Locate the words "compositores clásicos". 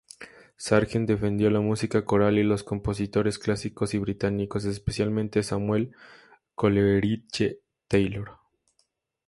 2.63-3.93